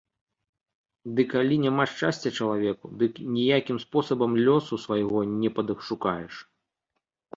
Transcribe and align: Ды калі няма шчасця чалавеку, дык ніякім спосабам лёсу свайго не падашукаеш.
Ды 1.17 1.21
калі 1.33 1.55
няма 1.65 1.85
шчасця 1.91 2.31
чалавеку, 2.37 2.85
дык 3.03 3.13
ніякім 3.35 3.77
спосабам 3.87 4.31
лёсу 4.49 4.83
свайго 4.89 5.19
не 5.41 5.49
падашукаеш. 5.59 6.33